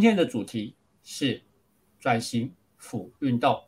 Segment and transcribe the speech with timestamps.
[0.00, 1.42] 今天的主题是
[1.98, 3.64] 转型辅运动。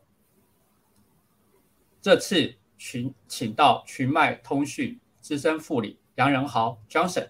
[2.00, 7.28] 这次群请到群脉通讯资深副理杨仁豪 Johnson。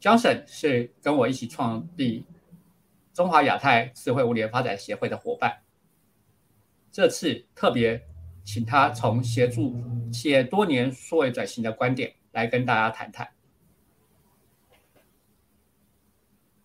[0.00, 2.24] Johnson 是跟我一起创立
[3.12, 5.60] 中华亚太智慧物联发展协会的伙伴。
[6.90, 8.02] 这次特别
[8.46, 9.76] 请他从协助
[10.10, 13.28] 企业多年数位转型的观点来跟大家谈谈。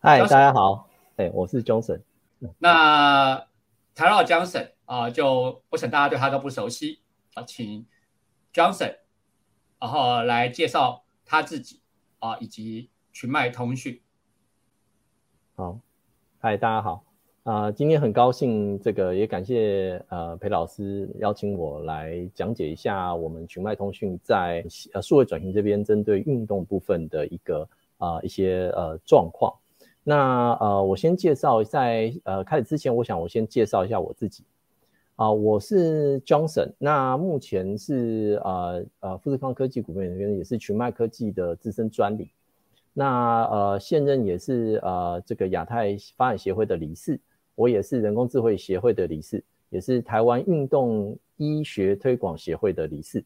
[0.02, 2.00] 嗨，大家好，哎，我是 Johnson。
[2.58, 3.36] 那
[3.94, 7.00] 谈到 Johnson 啊，就我想大家对他都不熟悉
[7.34, 7.84] 啊，请
[8.50, 8.96] Johnson
[9.78, 11.82] 然后来介绍他自己
[12.18, 14.00] 啊，以及群脉通讯。
[15.54, 15.78] 好，
[16.38, 17.04] 嗨，大家好
[17.42, 29.54] 啊，今天很高兴，这个也感谢呃裴老师邀请我来讲解一下我们群脉通讯在呃数位转型这边针对运动部分的一个啊一些呃状况。
[30.02, 34.44] 那呃，我先介绍，在呃开始之前，我想我先介绍一下我自己。
[35.16, 42.30] 啊，我是 Johnson，那目前是呃呃富士康科技股份有限公司，也是群脉科技的资深专利，
[42.94, 47.20] 那呃现任也是呃这个亚太发展协会的理事，
[47.54, 53.22] 我也是人工智慧协会的理事，也是台湾运动医学推广协会的理事，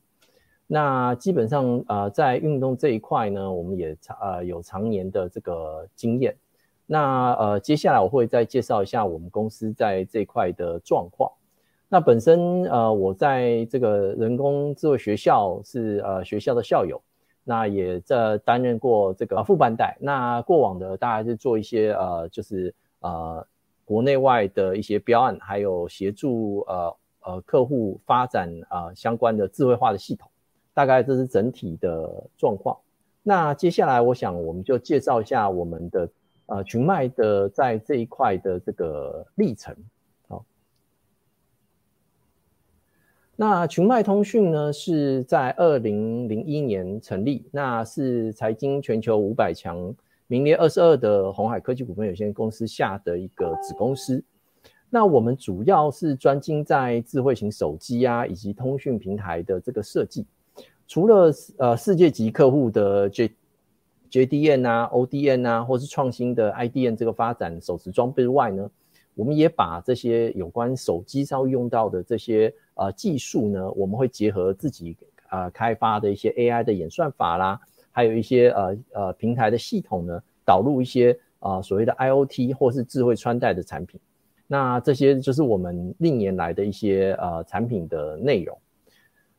[0.67, 6.34] 那基本上呃在运动这一块呢，我们也长呃有常年的这个经验。
[6.86, 11.32] 那呃，接下来我会再介绍一下我们公司在这块的状况。
[11.88, 17.00] 那本身呃，我在这个人工智慧学校是呃学校的校友，
[17.42, 19.96] 那也在担任过这个副班带。
[19.98, 23.46] 那过往的大概是做一些呃，就是呃
[23.86, 30.28] 国内外的一些标案，还有协助呃呃客户发展啊相关的智慧化的系统。
[30.74, 32.77] 大概这是整体的状况。
[33.22, 36.06] 那接下来我想我们就介绍一下我们的。
[36.46, 39.74] 呃，群脉的在这一块的这个历程，
[40.28, 40.44] 好，
[43.34, 49.94] 那群脉通讯呢是在二零零一年成立，那是财经全球五百强
[50.27, 54.22] 名列二十二的红海科技股份有限公司下的一个子公司。
[54.90, 60.27] 那我们主要是专精在智慧型手机啊以及通讯平台的这个设计，
[60.86, 63.33] 除了呃世界级客户的这。
[64.14, 68.70] JDN 啊，ODN 啊，或是创新的 IDN 这个发展手持装备外呢，
[69.17, 74.97] 我们也把这些有关手机上用到的这些呃技术呢，我们会结合自己
[75.30, 77.61] 呃开发的一些 AI 的演算法啦，
[77.91, 84.01] 还有一些呃呃平台的系统呢，导入一些啊所谓的 IOT 或是智慧穿戴的产品。
[84.46, 88.57] 那这些就是我们历年来的一些呃产品的内容。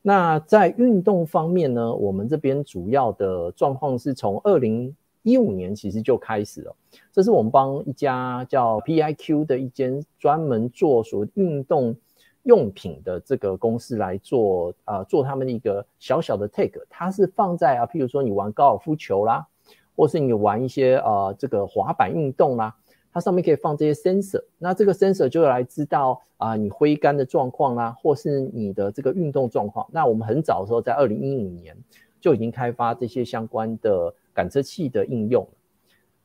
[0.08, 6.76] 那在运动方面呢，我们这边主要的状况是从二零一五年其实就开始了。
[7.12, 11.96] 这是我们帮一家叫 PIQ 的一间专门做所运动
[12.44, 16.86] 用品的这个公司来做啊，做他们的一个小小的 take。
[16.88, 19.48] 它是放在啊，譬如说你玩高尔夫球啦，
[19.96, 22.76] 或是你玩一些啊这个滑板运动啦。
[23.16, 29.88] 它上面可以放这些 sensor，那这个 sensor 就来知道啊你挥杆的状况啦，或是你的这个运动状况。
[29.90, 31.74] 那我们很早的时候，在二零一五年
[32.20, 35.48] 就已经开发这些相关的感测器的应用。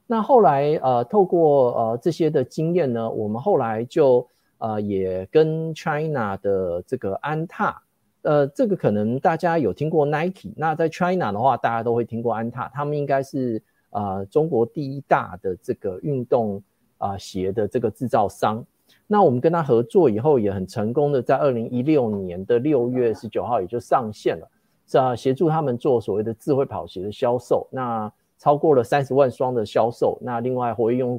[0.08, 4.26] 那后来呃，透过呃这些的经验呢，我们后来就
[4.58, 7.80] 呃也跟 China 的这个安踏，
[8.22, 16.60] 呃这个可能大家有听过 Nike，那在 China 的话，大家都会听过安踏，他们应该是呃中国第一大的这个运动。
[17.00, 18.62] 啊，鞋的这个制造商，
[19.06, 24.48] 那我们跟他合作以后，也很成功的，在二零一六年的六月十九号也就上线了，
[24.86, 31.18] 是啊，协助他们做所谓的智慧跑鞋的销售，那超过了三十万双的销售，那另外活跃用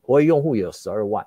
[0.00, 1.26] 活跃用户有十二万，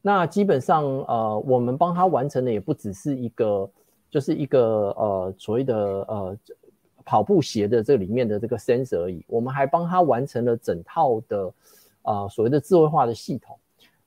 [0.00, 3.70] 那基本上呃，我们帮他完成的也不只是一个，
[4.10, 5.76] 就是一个呃所谓的
[6.08, 6.36] 呃
[7.04, 11.52] 跑步鞋的这里面的这个 sense 而已，我们还帮他完成了整套的。
[12.02, 13.58] 啊，所谓的智慧化的系统，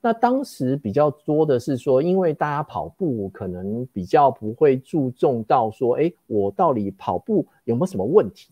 [0.01, 8.51] 那当时比较多的是说，因为大家跑步可能比较不会注重到说，哎，我到底跑步有没有什么问题？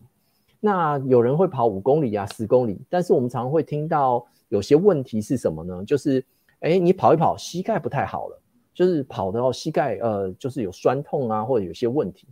[0.60, 5.84] 那有人会跑五公里啊、十公里，但是我们常会听到有些问题是什么呢？
[5.84, 6.24] 就是，
[6.60, 8.40] 哎，你跑一跑，膝盖不太好了，
[8.74, 12.28] 就是跑的膝盖呃，就是有酸痛啊，或者有些问题。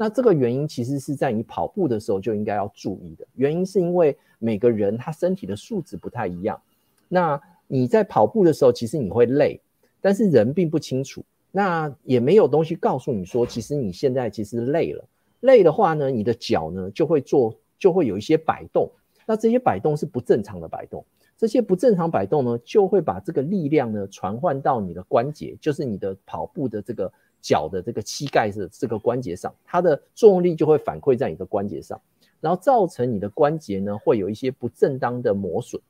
[0.00, 3.26] 那这个原因其实是在你跑步的时候就应该要注意的。
[3.34, 6.58] 原因是因为每个人他身体的素质不太一样。
[7.06, 9.60] 那你在跑步的时候，其实你会累，
[10.00, 11.22] 但是人并不清楚。
[11.52, 15.04] 那也没有东西告诉你说，其实你现在其实累了。
[15.40, 18.90] 累的话呢，你的脚呢就会做，就会有一些摆动。
[19.26, 21.04] 那这些摆动是不正常的摆动。
[21.36, 32.00] 这些不正常摆动呢，就会把这个力量呢传唤到你的关节，就是你的跑步的这个脚的这个膝盖的这个关节上，它的作用力就会反馈在你的关节上，
[32.40, 35.80] 然后造成你的关节呢会有一些不正当的磨损。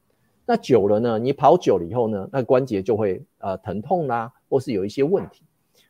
[0.46, 5.42] 那久了呢，你跑久了以后呢，那关节就会呃疼痛啦，或是有一些问题。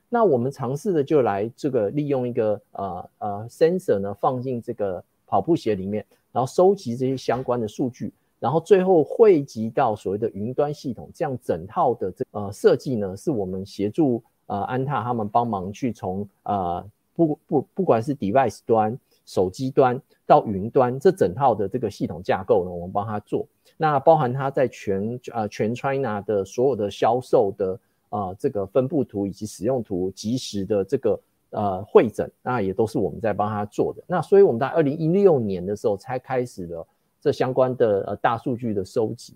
[0.08, 23.46] 那我们尝试的就来这个利用一个呃呃 sensor 呢放进这个跑步鞋里面，然后收集这些相关的数据，然后最后汇集到所谓的云端系统，这样整套的这呃设计呢，是我们协助呃安踏他们帮忙去从呃不不不管是 device 端、手机端到云端这整套的这个系统架构呢，我们帮他做。
[23.76, 27.80] 那包含它在全呃全 China 的所有的销售的
[28.10, 31.20] 呃这个分布图以及使用图及时的这个
[31.50, 34.02] 呃会诊，那也都是我们在帮他做的。
[34.06, 36.86] 那所以我们在二零一六年的时候才开始了
[37.20, 39.34] 这相关的呃大数据的收集。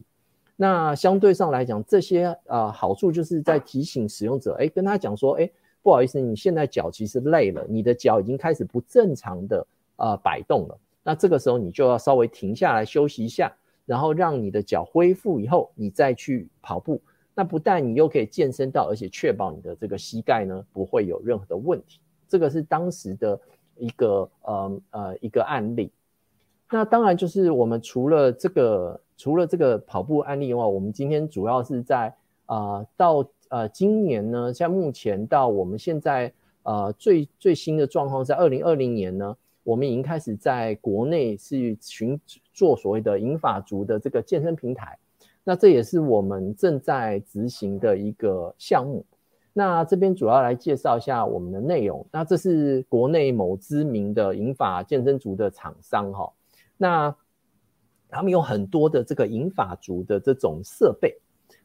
[0.56, 5.50] 那相对上来讲，这些呃好处就是在提醒使用者，哎，跟他讲说，哎，
[5.82, 9.66] 不好意思，你现在脚其实累了，你的脚已经开始不正常的
[9.96, 10.78] 呃摆动了。
[11.02, 13.52] 那这个时候你就要稍微停下来休息一下。
[13.86, 16.98] 然后让你的脚恢复以后，你再去跑步，
[17.34, 22.00] 那不但你又可以健身到，而且确保你的这个膝盖呢不会有任何的问题。
[22.26, 23.38] 这个是当时的
[23.76, 25.92] 一个呃呃一个案例。
[26.74, 32.12] 那当然就是我们除了这个除了这个跑步案例的话，我们今天主要是在
[32.46, 36.32] 啊到呃今年呢，像目前到我们现在
[36.64, 39.36] 呃最最新的状况，在二零二零年呢。
[39.62, 42.20] 我们已经开始在国内是寻
[42.52, 44.98] 做所谓的银发族的这个健身平台，
[45.42, 49.02] 那这也是我们正在执行的一个项目。
[49.54, 52.04] 那这边主要来介绍一下我们的内容。
[52.10, 56.30] 那这是国内某知名的银发健身族的厂商哈，
[56.76, 57.14] 那
[58.08, 61.16] 他们有很多的这个银发族的这种设备。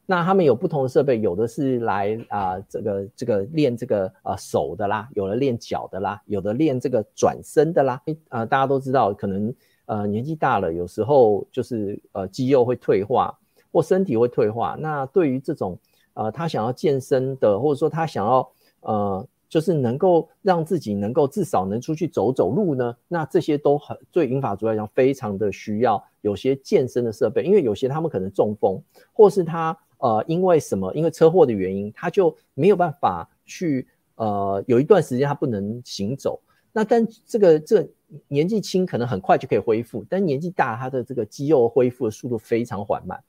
[0.05, 8.01] 那他们有不同的设备，有的是来啊，这个这个练这个呃手的啦，有的练脚的啦，有的练这个转身的啦。
[8.29, 9.53] 呃，大家都知道，可能
[9.85, 13.37] 呃年纪大了，有时候就是呃肌肉会退化
[13.71, 14.75] 或身体会退化。
[14.79, 15.77] 那对于这种
[16.15, 18.51] 呃他想要健身的，或者说他想要
[18.81, 28.81] 呃就是能够让自己能够至少能出去走走路呢，那这些都很对英法族来讲非常的需要有些健身的设备，因为有些他们可能中风，
[29.11, 29.77] 或是他。
[30.01, 30.93] 呃，因为什么？
[30.93, 33.85] 因为车祸的原因，他就没有办法去
[34.15, 36.39] 呃，有一段时间他不能行走。
[36.71, 37.85] 那但这个这
[38.29, 43.21] 年纪轻可能很快就可以恢复，但年纪大他的这个肌肉恢复的速度非常缓慢。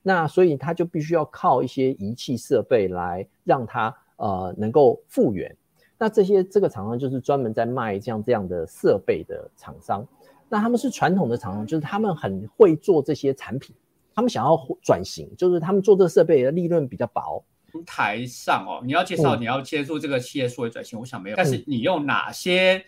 [0.00, 5.54] 那所以他就必须要靠一些仪器设备来让他呃能够复原。
[5.98, 10.06] 那这些这个厂商就是专门在卖这样这样的设备的厂商。
[10.48, 13.74] 那他们是传统的厂商，就是他们很会做这些产品。
[14.14, 17.42] 他们想要转型，就是他们做这个设备的利润比较薄。
[17.72, 21.36] 平台上哦，你要介绍你要接触这个企业数位转型，我想没有。
[21.36, 22.84] 但是你用哪些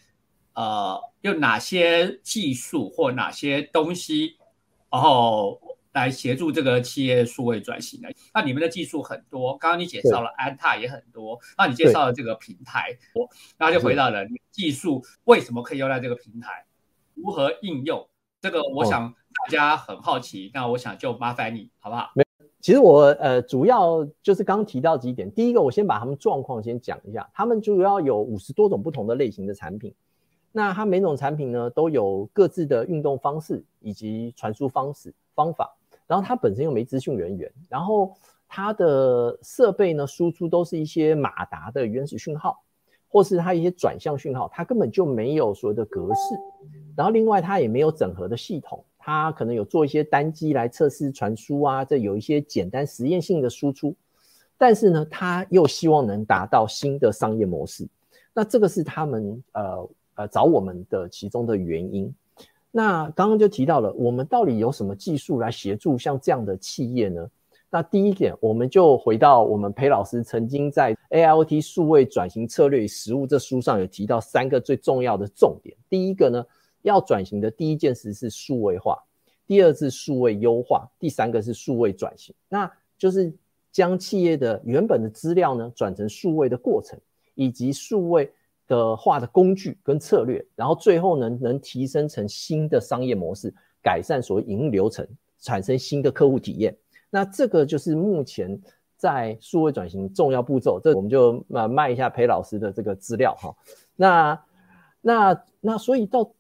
[0.54, 4.36] 呃，用哪些技术或哪些东西，
[4.88, 5.60] 然后
[5.96, 8.08] 来协助这个企业数位转型的？
[8.32, 16.64] 那你们的技术很多，刚刚你介绍了安踏也很多，那你介绍了这个平台，我那就回到了技术为什么可以用在这个平台，
[17.14, 18.08] 如何应用？
[18.40, 19.14] 这个我想。
[19.44, 22.10] 大家很好奇，那我想就麻烦你，好不好？
[22.14, 22.24] 没，
[22.62, 25.30] 其实我呃主要就是刚刚提到几点。
[25.30, 27.28] 第一个，我先把他们状况先讲一下。
[27.34, 29.94] 他们主要有五十多种不同的类型的产品，
[30.52, 35.76] 那它每种产品呢都有各自的运动方式以及传输方式方法。
[36.06, 38.14] 然后它本身又没资讯人员，然后
[38.48, 42.62] 它的设备呢输出都是一些马达的原始讯号，
[43.08, 46.34] 或是它一些转向讯号，它根本就没有所谓的格式。
[46.96, 48.84] 然后另外它也没有整合的系统。
[48.98, 53.94] 它可能有做一些单机来测试传输啊，这有一些简单实验性的输出，
[54.58, 57.86] 但是呢，它又希望能达到新的商业模式，
[58.34, 62.12] 那这个是他们呃呃找我们的其中的原因。
[62.70, 67.28] 那刚刚就提到了，我们到底有什么技术来协助像这样的企业呢？
[67.70, 75.76] 那第一点，我们就回到我们裴老师曾经在《A I T 数位转型策略与实务》这书上有提到三个最重要的重点。
[75.88, 76.44] 第一个呢。
[76.82, 78.96] 要转型的第一件事是数位化，
[79.44, 82.32] 第二是数位优化，第三个是数位转型。
[82.48, 83.34] 那就是
[83.72, 86.96] 将企业的原本的资料呢转成数位的过程，
[87.34, 88.30] 以及数位
[88.66, 95.06] 的化的工具跟策略，然后最后呢能提升成新的商业模式，改善所谓营流程，
[95.38, 96.76] 产生新的客户体验。
[97.10, 98.60] 那这个就是目前
[98.96, 100.80] 在数位转型重要步骤。
[100.82, 103.54] 这我们就呃卖一下裴老师的这个资料哈。
[103.94, 104.44] 那
[105.00, 106.30] 那那所以到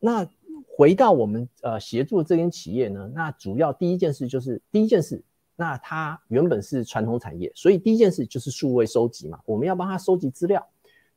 [0.00, 0.26] 那
[0.66, 5.22] 回到我们呃协助这间企业呢，那主要第一件事就是第一件事，
[5.54, 10.66] 那它原本是传统产业，所以第一件事就是数位收集嘛，我们要帮他收集资料。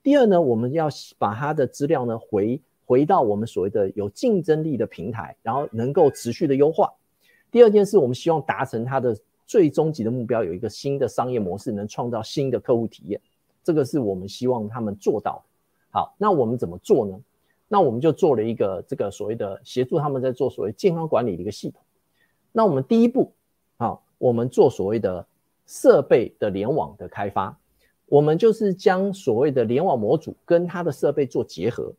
[0.02, 0.88] 第二呢，我们要
[1.18, 6.92] 把它的资料呢回回到我们所谓的有竞争力的平台，然后能够持续的优化。
[7.52, 9.16] 第二件事，我们希望达成它的
[9.46, 13.20] 最终极的目标，有一个新的商业模式，能创造新的客户体验。
[13.64, 15.44] 这个是我们希望他们做到的。
[15.92, 17.20] 好，那我们怎么做呢？
[17.68, 21.80] 那我们就做了一个这个所谓的协助他们在做所谓健康管理的一个系统。
[22.52, 23.32] 那我们第一步，
[23.78, 25.24] 好，我们做所谓的
[25.68, 27.56] 设备的联网的开发。
[28.10, 31.94] 我们就是将所谓的联网模组跟它的设备做结合，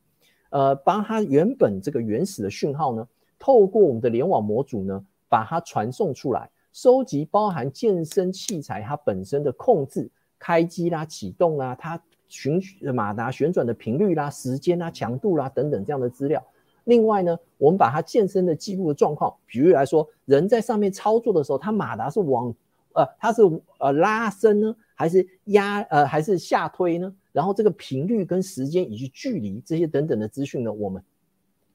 [0.50, 3.06] 呃，把它原本这个原始的讯号呢，
[3.38, 12.60] 透过我们的联网模组呢，把它传送出来，收集包含健身器材它本身的控制、开机啦、启动啦、它循
[12.92, 16.44] 马达旋转的频率啦、时间啦、强度啦等等这样的资料。
[16.84, 22.52] 另外呢，我们把它健身的记录的状况，比如来说，人在上面操作的时候，它马达是往
[22.94, 23.42] 呃，它是
[23.78, 24.74] 呃拉伸呢。
[25.00, 27.10] 还是压呃还是下推呢？
[27.32, 31.02] 然后这个频率跟时间以及距离这些等等的资讯呢，我们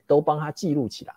[0.05, 1.13] 都帮他记录起来。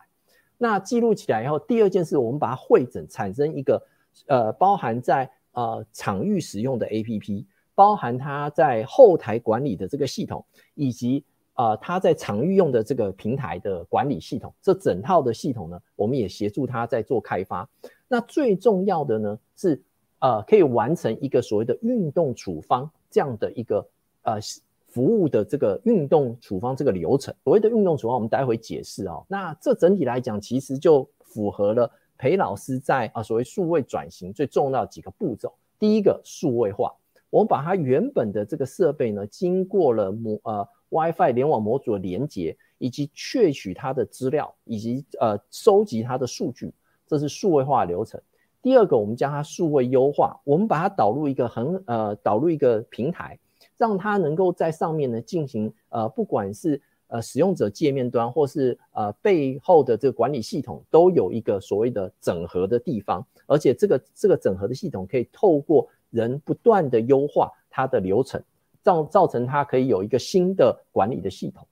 [0.56, 3.86] 那记录起来以后，第二件事，我们把它汇整，产生一个
[4.26, 10.42] 呃包含在呃场域使用的 APP，包含它在后台管理的这个系统，
[10.74, 11.22] 以及
[11.56, 14.50] 呃它在场域用的这个平台的管理系统。
[14.62, 17.68] 这整套的系统呢，我们也协助他在做开发。
[18.08, 19.82] 那最重要的呢是。
[20.20, 23.86] 呃，可以完成一个所谓的运动处方这样的一个
[24.22, 24.38] 呃
[24.88, 27.34] 服务的这个运动处方这个流程。
[27.44, 29.24] 所谓的运动处方，我们待会解释哦。
[29.28, 35.52] 那这整体来讲，其实就符合了裴老师在啊所谓数位转型最重要的几个步骤。
[35.78, 36.92] 第一个，数位化，
[37.30, 46.72] 我们把它原本的这个设备呢，经过了模呃 WiFi 联网模组的连接，以及确取它的资料，以及呃收集它的数据，
[47.06, 48.20] 这是数位化流程。
[48.60, 53.38] 第二个，我们将它数位优化，我们把它导入一个很呃导入一个平台，
[53.76, 68.42] 让它能够在上面呢进行呃不管是呃使用者界面端或是呃背后的这个管理系统都有一个所谓的整合的地方，而且这个这个整合的系统可以透过人不断的优化它的流程，
[68.82, 71.64] 造造成它可以有一个新的管理的系统。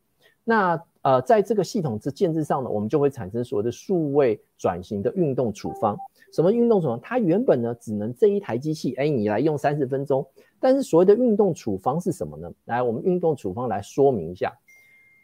[0.45, 5.99] 那呃在这个系统之建制上呢，我们就会产生所谓的数位转型的运动处方。
[6.37, 7.01] 什么运动处方？
[7.01, 10.23] 它原本呢只能这一台机器，哎，你来用三十分钟。
[10.61, 12.53] 但是所谓的运动处方是什么呢？
[12.67, 14.53] 来，我们运动处方来说明一下。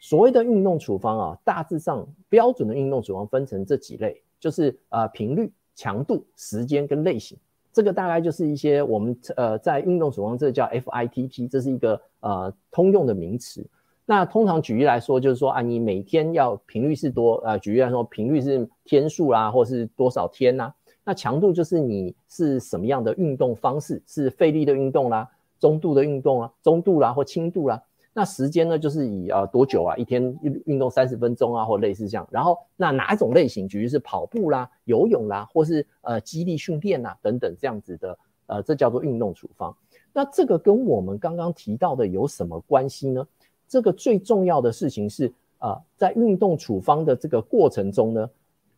[0.01, 7.37] 所谓的运动处方啊，大致上标准的运动处方分成这几类，就是呃频率、强度、时间跟类型。
[7.75, 13.63] 这个大概就是一些我们呃在运动处方这叫 FITP，这是一个呃通用的名词。
[14.07, 20.73] 那通常举例来说，就是说啊，你每天要频率是多呃，举例来说，频率是天数啦，或是多少天呐？
[21.05, 25.29] 那强度就是你是什么样的运动方式，是费力的运动啦，
[25.59, 27.83] 中度的运动啊，中度啦或轻度啦。
[28.15, 32.29] 那时间呢，就是以呃多久啊，一天运运动三十分钟啊，或类似这样。
[32.31, 39.75] 然后那哪一种类型，举例是跑步啦、游泳啦，或是呃肌力训练啦等等这样子的，呃，这叫做运动处方。
[40.13, 43.27] 那这个跟我们刚刚提到的有什么关系呢？
[43.67, 48.31] 这个最重要的事情是啊，在运动处方的这个过程中呢。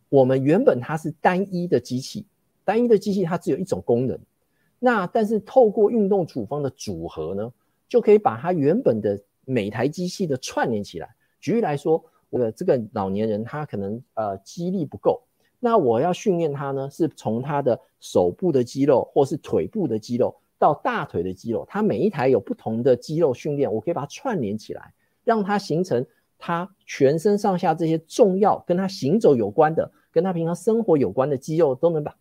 [0.09, 2.25] 我们原本它是单一的机器，
[2.63, 4.17] 单一的机器它只有一种功能。
[4.79, 7.51] 那但是透过运动处方的组合呢，
[7.89, 11.15] 就可以把它原本的每台机器的串联起来。
[11.39, 15.21] 举例来说，我的这个老年人他可能呃肌力不够，
[15.59, 24.93] 那我要训练他呢，是从他的手部的肌肉或是腿部的肌肉到大腿的肌肉，他每一台有不同的肌肉训练，我可以把它串联起来，
[25.23, 26.05] 让它形成。
[26.37, 32.15] 他全身上下这些重要跟他行走有关的，跟他平常生活有关的肌肉，都能把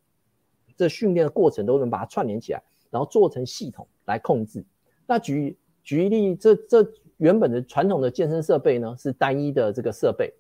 [0.77, 4.65] 这训练的过程都能把它串联起来，然后做成系统来控制。
[5.07, 6.87] 那举举例，这这
[7.19, 10.33] 原本的传统的健身设备呢，是单一的这个设备。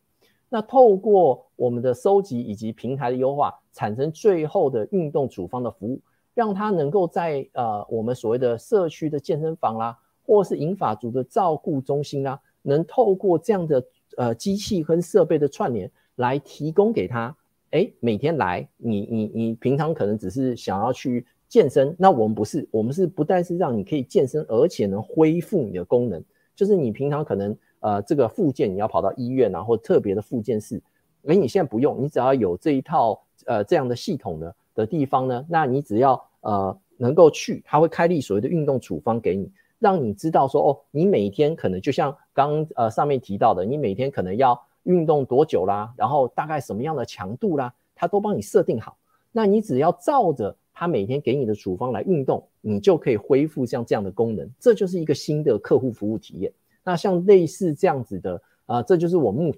[0.48, 6.00] 那透过我们的收集以及平台的优化，产生最后的运动处方的服务，
[6.32, 12.40] 让它能够在呃我们所谓的社区的健身房啦，或是银发族的照顾中心啦。
[12.66, 13.84] 能透过这样的
[14.16, 17.36] 呃机器跟设备的串联来提供给他，
[17.70, 26.24] 哎，每天来，你你你平常可能只是想要去健身，那我们不是，我们是不但是让你可以健身，而且能恢复你的功能，
[26.56, 30.82] 就是你平常可能呃这个附件你要跑到医院啊或特别的附件室，
[31.26, 39.50] 哎，你现在不用，你只要有这一套呃这样的系统的的地方呢，那你只要呃能够去，他会开立所谓的运动处方给你。
[39.78, 48.96] 让你知道说哦，你每天可能就像刚呃上面提到的，你每天可能要运动多久啦，然后大概什么样的强度啦，它都帮你设定好。
[49.32, 54.48] 那你只要照着他每天给你的处方来运动，你就可以恢复像这样的功能。
[54.60, 56.52] 这就是一个新的客户服务体验。
[56.84, 59.54] 那像类似这样子的啊，这就是我目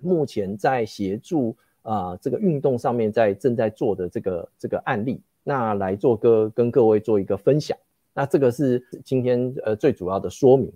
[0.00, 7.76] 目前在协助啊这个运动上面在正在做的这个这个案例，那来做个跟各位做一个分享。
[8.18, 10.68] 那这个是今天呃最主要的说明。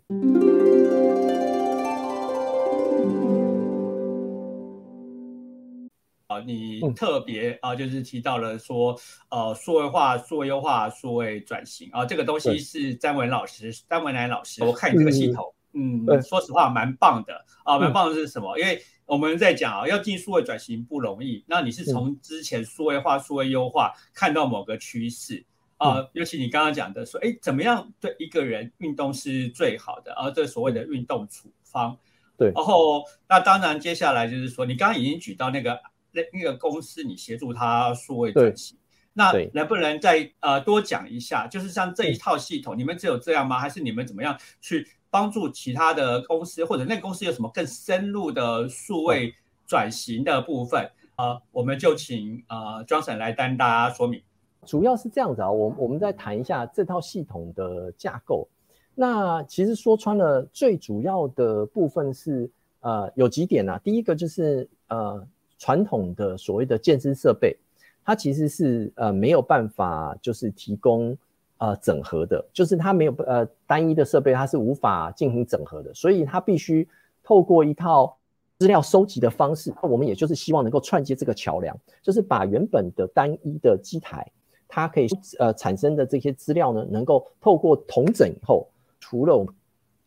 [6.29, 8.97] 啊，你特别啊，就是提到了说，
[9.29, 14.63] 呃，数位化、数位优化、数位转型啊，这个东西是詹文老师、詹文南老师。
[14.63, 17.35] 我看你这个系统，嗯，说实话蛮棒的
[17.65, 18.57] 啊，蛮棒的是什么？
[18.57, 21.45] 因为我们在讲啊，要进数位转型不容易。
[21.49, 25.45] 那你是从之前数位化、数位优化看到某个趋势。
[25.83, 30.13] 啊，尤其你刚刚讲的说，哎，怎么样对一个人运动是最好的？
[30.13, 31.99] 而这所谓的运动处方，
[32.39, 32.53] 对。
[32.55, 35.81] 然后，那当然接下来就是说，你刚刚已经举到那个
[36.13, 38.79] 那那个公司，你协助他数位转型，
[39.13, 41.49] 那能不能再呃多讲一下？
[41.49, 43.59] 就是像这一套系统，你们只有这样吗？
[43.59, 49.35] 还是你们怎么样去帮助其他的公司，或者那个公司有什么更深入的数位
[49.67, 50.89] 转型的部分？
[51.17, 54.23] 啊，我们就请呃 Johnson 来担大家说明。
[54.67, 58.47] 主要是这样子啊，我我们再谈一下这套系统的架构。
[58.95, 62.49] 那其实说穿了，最主要的部分是
[62.81, 63.81] 呃有几点啊。
[63.83, 65.27] 第一个就是呃
[65.59, 67.57] 传统的所谓的健身设备，
[68.05, 71.17] 它其实是呃没有办法就是提供
[71.59, 76.87] 呃整合的，就是它没有呃单一的设备，它是无法进行整合的，所以它必须
[77.25, 78.17] 透过一套
[78.59, 79.73] 资料收集的方式。
[79.83, 84.31] 那我们也就是希望能够串接这个桥梁，就是把原本的单一的机台。
[84.75, 85.07] 它可以
[85.39, 88.67] 呃产生的这些资料呢，能够透过同整以后，
[88.99, 89.47] 除了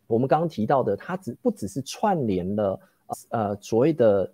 [0.08, 2.80] 我们刚刚提到的，它只不只是串联了
[3.28, 4.32] 呃所谓的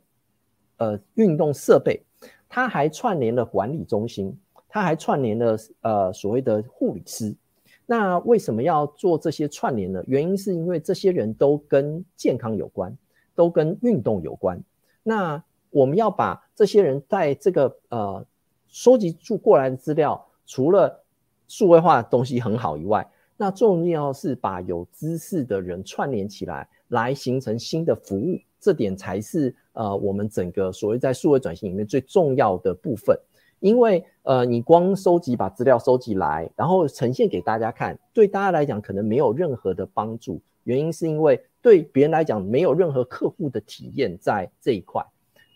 [0.78, 2.02] 呃运动设备，
[2.48, 4.34] 它还串联了管理中心，
[4.70, 7.34] 它还串联了呃所谓的护理师。
[7.84, 10.02] 那为什么要做这些串联呢？
[10.06, 12.96] 原因是因为这些人都跟健康有关，
[13.34, 14.58] 都跟运动有关。
[15.02, 18.24] 那我们要把这些人在这个呃。
[18.72, 21.04] 收集住过来的资料，除了
[21.46, 23.06] 数位化的东西很好以外，
[23.36, 33.14] 那重要是把有知识的人串联起来，来形成新的服务，这点才是呃我们整个所谓在数位转型里面最重要的部分。
[33.60, 40.40] 因为呃你光收集把资料收集来，然后呈现给大家看，对大家来讲可能没有任何的帮助。
[40.64, 45.04] 原因是因为对别人来讲没有任何客户的体验在这一块。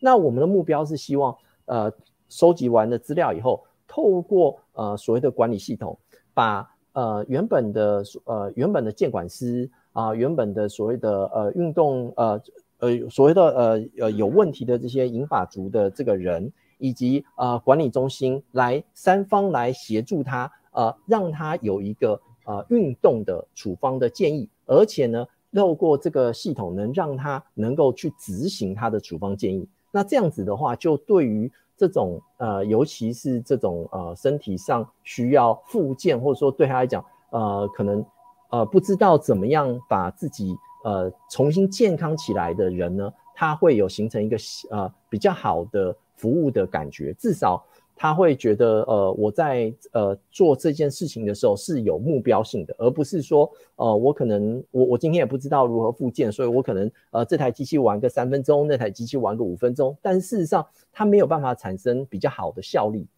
[0.01, 1.91] 那我们的目标是希望呃。
[2.29, 5.99] 收集完的资料以后，透过呃所谓的管理系统，
[6.35, 12.41] 把呃原本的呃原本的监管师啊，原本的所谓的呃运动呃
[12.79, 29.67] 呃所谓的呃呃有问题的这些银发族的这个人，以及呃管理中心来三方来协助他呃让他有一个呃运动的处方的建议，而且呢透过这个系统能让他能够去执行他的处方建议。
[29.91, 38.05] 那这样子的话，就对于这种呃，尤其是这种呃，身体上需要复健，或者说对他来讲，呃，可能
[38.51, 44.37] 呃不知道怎么样把自己呃重新健康起来的人呢，他会有形成一个
[44.71, 47.65] 呃比较好的服务的感觉，至少。
[47.99, 63.09] 他会觉得，呃，我在呃做这件事情的时候是有目标性的，而不是说，呃，我可能我我今天也不知道如何复健，所以我可能呃这台机器玩个三分钟，那台机器玩个五分钟，但事实上它没有办法产生比较好的效力。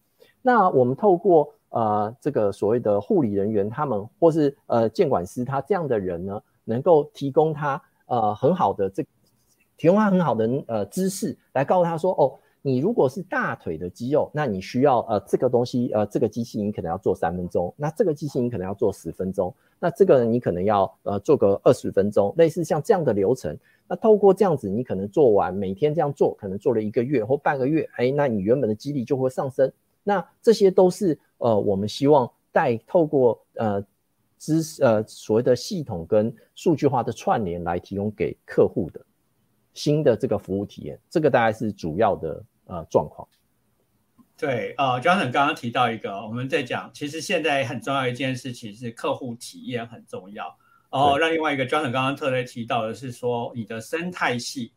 [0.41, 9.05] 那我们透过呃这个所谓的护理人员，他们或是呃监管师，他这样的人呢，能够提供他呃很好的这
[9.75, 12.39] 提供他很好的呃知识，来告诉他说，哦。
[12.61, 23.57] 你如果是大腿的肌肉，那你需要呃这个东西呃这个机器你可能要做三分钟，那这个机器你可能要做十分钟，那这个你可能要呃做个二十分钟，类似像这样的流程。
[23.87, 29.71] 那透过这样子，你可能做完每天这样做，可能做了一个月或半个月，哎，那你原本的肌力就会上升。
[30.03, 33.81] 那这些都是呃我们希望带透过呃
[34.37, 38.99] 知识呃所谓的系统跟数据化的串联来提供给客户的。
[39.75, 43.27] 新的这个服务体验，这个大概是主要的呃状况。
[44.37, 50.45] 对，呃，Johnson 刚刚提到一个，我们在讲，其实现在很重要一件事情是客户体验很重要。
[50.89, 54.71] 然后，那另外一个 Johnson 刚刚特别提到的是说，你的生态系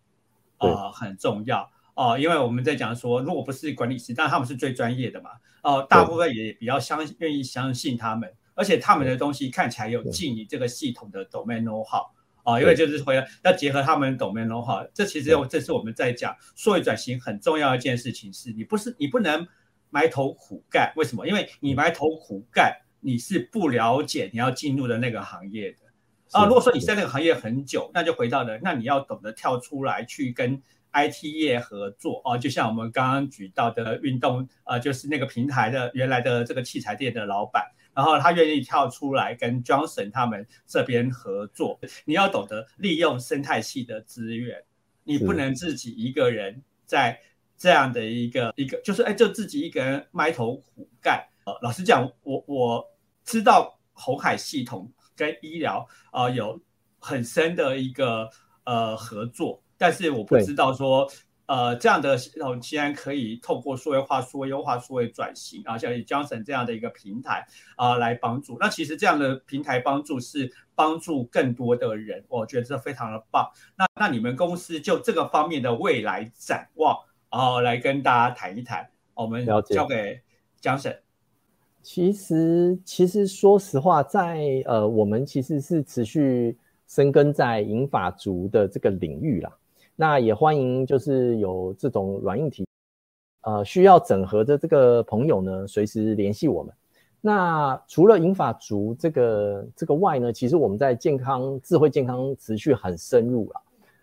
[0.59, 5.31] 啊很重要哦，因为我们在讲说，如果不是管理师，但他们是最专业的嘛，
[5.63, 12.05] 哦，大部分也比较相愿意相信他们，而且他们的东西看起来有进你这个系统的 domain know how。
[12.43, 19.47] 啊，因为就是回来要结合他们懂 domain know-how，这其实这是我们在讲数位转型很重要一件事情，是你不是你不能
[19.91, 21.27] 埋头苦干，为什么？
[21.27, 25.79] 因为你埋头苦干，你是不了解你要进入的那个行业的
[26.33, 26.47] 啊。
[26.47, 30.61] 如果说你在那个行业很久，那就回到了，那你要懂得跳出来去跟
[30.93, 37.65] IT 业合作哦，就像我们刚刚举到的运动，呃，就是那个平台的原来的这个器材店的老板。
[37.95, 41.79] 然后他愿意跳出来跟 Johnson 他们这边合作。
[42.05, 44.63] 你要懂得利用生态系的资源，
[45.05, 47.21] 你不能自己一个人在
[47.57, 51.25] 这样的一个一个，就是哎，就自己一个人埋头苦干。
[51.45, 52.85] 呃，老实讲，我我
[53.25, 56.61] 知道红海系统跟医疗啊有
[56.99, 58.29] 很深的一个
[58.65, 61.11] 呃合作，但是我不知道说。
[61.47, 73.51] 呃，这样的系统既然可以透过数位化、数位优化、数位转型啊，像以 Johnson 这样的一个平台啊来帮助，那其实这样的平台帮助是帮助更多的人，我觉得这非常的棒。
[73.77, 76.97] 那那你们公司就这个方面的未来展望，
[77.31, 78.89] 然后来跟大家谈一谈。
[79.15, 80.21] 我们交给
[80.63, 80.97] Johnson。
[81.83, 89.53] 其实，其实说实话，在呃，我们其实是持续深耕在银法族的这个领域啦。
[90.03, 92.67] 那也欢迎，就是有这种软硬体，
[93.43, 96.75] 呃，需要整合的这个朋友呢，随时联系我们。
[97.21, 103.61] 那除了银发族这个这个外呢，其实我们在健康智慧健康持续很深入了。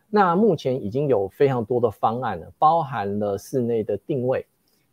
[0.09, 4.45] 那目前已经有非常多的方案了，包含了室内的定位、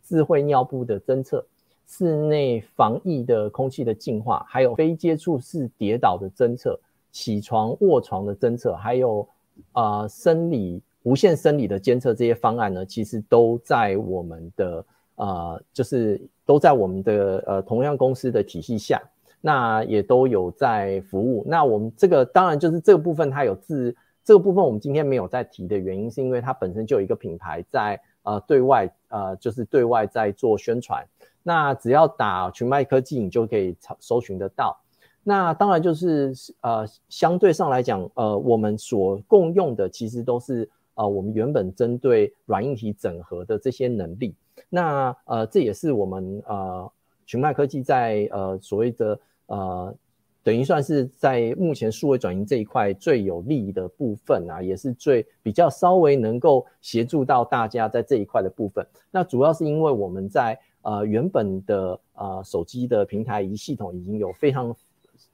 [0.03, 1.47] 智慧尿布的侦测、
[1.87, 6.77] 室内防疫的空气的净化，还有非接触式跌倒的侦测、
[7.13, 9.25] 起床卧床的侦测，还有
[9.71, 10.81] 啊生理。
[11.07, 19.01] 无线生理的监测这些方案呢，其实都在我们的呃，就是都在我们的呃同样公司的体系下，
[19.39, 21.45] 那也都有在服务。
[21.47, 31.07] 那我们这个当然就是这个部分它有自这个部分我们今天没有在提的原因，是因为它本身就有一个品牌在呃对外呃就是对外在做宣传。
[31.41, 34.77] 那只要打群麦科技，你就可以搜寻得到。
[35.23, 40.69] 那当然就是呃相对上来讲，呃我们所共用的其实都是。
[40.97, 44.33] 啊，我们原本针对软硬体整合的这些能力，
[44.67, 46.91] 那呃，这也是我们呃
[47.27, 49.95] 群脉科技在呃所谓的呃，
[50.41, 58.85] 等于算是在目前数位转型这一块最有利的部分啊，也是最比较稍微能够协助到大家在这一块的部分。
[59.11, 64.75] 那主要是因为我们在呃原本的呃手机的平台以及系统已经有非常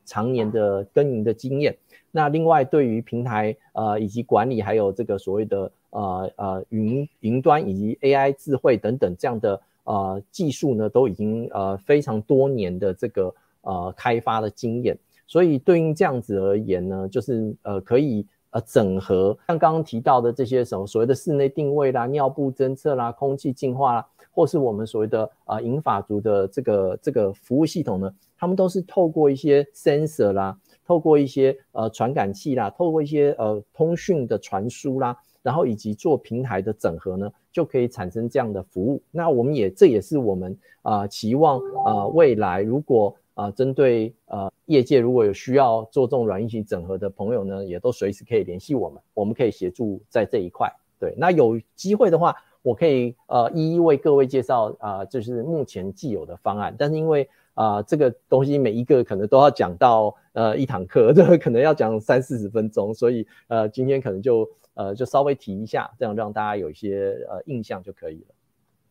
[0.06, 1.76] 常年的耕耘的经验。
[2.12, 28.14] 那另外，对于平台呃以及管理，还有这个所谓的呃呃云云端以及 AI 智慧等等这样的呃技术呢，都已经呃非常多年的这个呃开发的经验，所以对应这样子而言呢，就是呃可以呃整合像刚刚提到的这些什么所谓的室内定位啦、尿布侦测啦、空气净化啦，或是我们所谓的啊银法族的这个这个服务系统呢，
[28.44, 30.58] 他们都是透过一些 sensor 啦。
[30.86, 39.02] 透过一些呃传感器啦，透过一些呃通讯的传输啦，然后以及做平台的整合呢，就可以产生这样的服务。
[39.10, 50.70] 那我们也这也是我们啊期望呃未来如果啊针对呃业界如果有需要做这种软硬体整合的朋友呢，也都随时可以联系我们，我们可以协助在这一块。
[51.00, 57.30] 对，那有机会的话，我可以呃一一为各位介绍啊，就是目前既有的方案，但是因为。
[57.54, 68.36] 啊，这个东西每一个可能都要讲到呃一堂课， 这个可能要讲三四十分钟，所以呃今天可能就呃就稍微提一下，这样让大家有一些呃印象就可以了。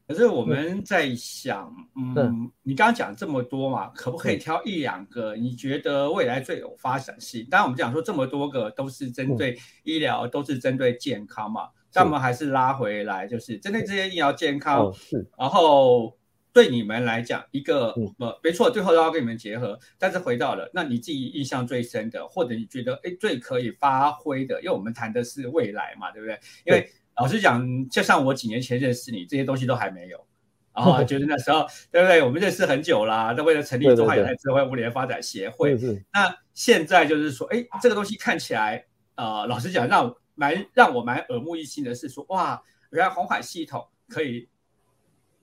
[0.06, 7.46] 可是我们在想，嗯，你刚刚讲这么多嘛，可不可以挑一两个你觉得未来最有发展性？
[7.50, 16.16] 当然我们讲说这么多个都是针对医疗，都是针对健康嘛，但我们还是拉回来，就是针对这些医疗健康，是，然后。
[16.52, 19.78] 对你们来讲，一个呃，没错，最后都要跟你们结合。
[19.98, 26.38] 但是回到了，那你自己印象最深的，或者你觉得哎最可以发挥的，因为我们谈的是未来嘛，对不对？
[26.66, 26.86] 因为
[27.16, 30.26] 老实讲，就像我几年前认识你，这些东西都还没有
[30.74, 32.22] 然后， 就是那时候，对不对？
[32.22, 35.74] 我们认识很久啦，那为了成立中华有台智慧物联发展协会。
[36.12, 38.84] 那现在就是说，哎，这个东西看起来，
[39.14, 44.48] 呃，老实讲，让蛮让我蛮耳目一新的是说，哇，原来红海系统可以。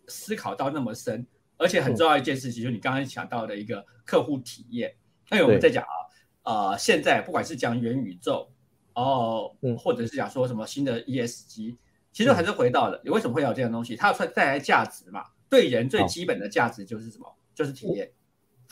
[0.09, 1.25] 思考到那么深，
[1.57, 4.93] 而且很重要一件事情，就是你刚刚讲到的一个客户体验。
[5.29, 5.83] 那我们在讲
[6.43, 8.51] 啊，呃，现在不管是讲元宇宙，
[8.93, 11.77] 哦，或者是讲说什么新的 ESG，
[12.11, 13.95] 其实还是回到了你为什么会有这样东西？
[13.95, 15.23] 它要带来价值嘛？
[15.47, 17.37] 对人最基本的价值就是什么？
[17.53, 18.11] 就是体验。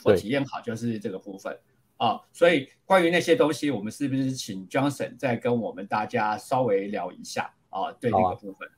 [0.04, 1.58] 我体验好就是这个部分。
[1.96, 2.20] 啊。
[2.32, 7.92] 所以关于那些东西，我们是不是请 Johnson 再跟我们大家稍微聊一下啊？
[8.00, 8.68] 对那个部分，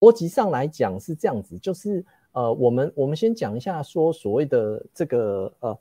[0.00, 5.78] 逻辑上来讲是这样子，就是呃，我们我们先讲一下说所谓的这个呃。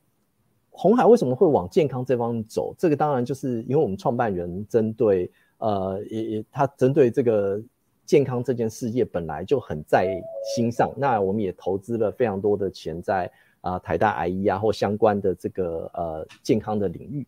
[0.71, 2.73] 红海为什么会往健康这方面走？
[2.77, 7.61] 这个当然就是因为我们创办人针对呃，也也他针对这个
[8.05, 10.07] 健康这件事业本来就很在
[10.55, 10.89] 心上。
[10.95, 13.29] 那我们也投资了非常多的钱在
[13.59, 17.27] 啊台大 I E 啊或相关的这个呃健康的领域。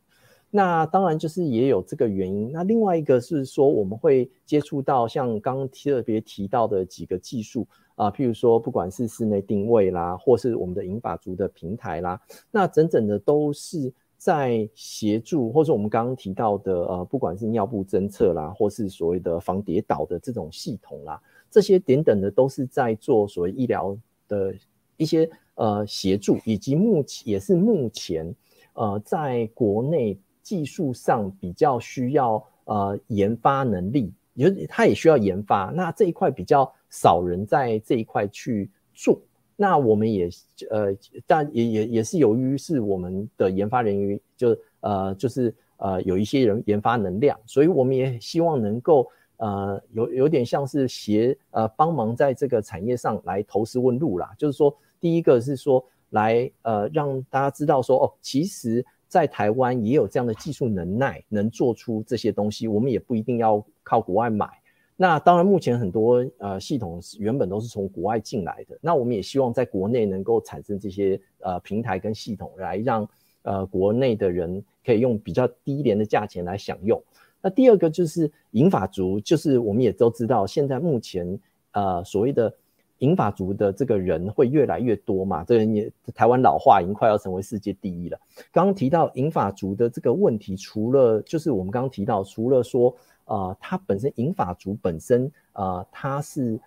[0.51, 2.51] 那当然就是也有这个原因。
[2.51, 7.65] 那另外一个是说我们会接触到像刚特别提到的几个技术。
[7.95, 23.95] 啊，譬如说，不管是室内定位啦，或是我们的银发族的平台啦，那整整的都是在协助，或是我们刚刚提到的，呃，不管是尿布侦测啦，或是所谓的防跌倒的这种系统啦，这些点等的都是在做所谓医疗
[24.27, 24.51] 的
[24.97, 28.33] 一些呃协助，以及目前也是目前
[28.73, 36.71] 呃在国内技术上比较需要呃研发能力，也它也需要研发，那这一块比较。
[36.93, 39.17] 少人在这一块去做，
[39.55, 40.29] 那我们也
[40.69, 40.93] 呃，
[41.25, 54.29] 但也也也是由于是我们的研发人员就呃就是呃有一些人研发能量，所以我们也希望能够呃有有点像是协呃帮忙在这个产业上来投石问路啦。
[54.37, 64.47] 就是说，第一个是说来呃让大家知道说哦，其实在台湾也有这样的技术能耐，能做出这些东西，我们也不一定要靠国外买。
[64.95, 68.77] 那当然，目前很多呃系统原本都是从国外进来的。
[68.79, 73.05] 那我们也希望在国内能够产生这些呃平台跟系统，来让
[73.41, 77.03] 呃国内的人可以用比较低廉的价钱来享用。
[77.41, 81.37] 那第二个就是银发族，就是我们也都知道，现在目前
[81.73, 82.53] 呃所谓的
[83.01, 85.43] 银发族的这个人会越来越多嘛。
[85.43, 88.19] 这人也台湾老化已经快要成为世界第一了。
[88.51, 92.95] 刚刚提到银发族的这个问题，除了就是我们刚刚提到，除了说。
[93.25, 96.59] 啊，它本身银发族本身啊，他是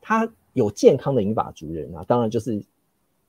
[0.00, 2.62] 他有健康的银发族人啊，当然就是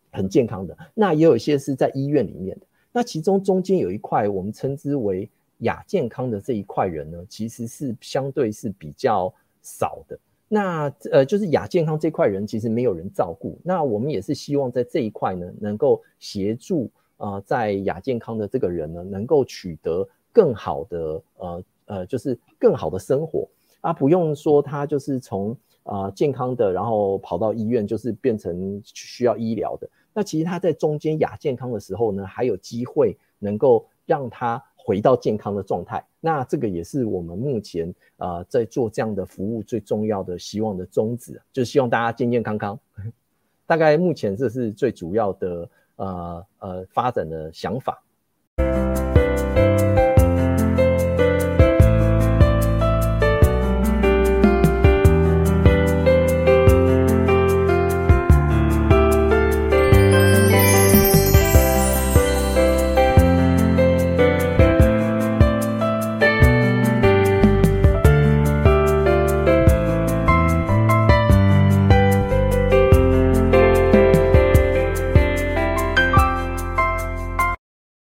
[0.09, 0.77] 很健康的。
[0.93, 2.65] 那也有一些是在医院里面的。
[2.93, 10.17] 那其中中间有一块我们称之为亚健康的这一块人呢，其实是相对是比较少的。
[10.49, 13.57] 那呃，就是亚健康这块人其实没有人照顾。
[13.63, 21.63] 那我们也是希望在这一块呢，能够协助啊，在亚健康的这个人呢，能够取得更好的呃。
[21.89, 23.49] 呃，就是更好的生活
[23.81, 29.89] 啊，不用说他就是从啊健康的，然后跑到医院，就是变成需要医疗的。
[30.13, 36.05] 那其实他在中间亚健康的时候呢，还有机会能够让他回到健康的状态。
[36.19, 42.79] 那这个也是我们目前啊在做这样的服务最重要的希望的宗旨，就是希望大家健健康康。
[43.65, 48.03] 大概目前这是最主要的呃呃发展的想法。